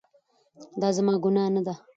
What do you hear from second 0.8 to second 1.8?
دا زما ګناه نه ده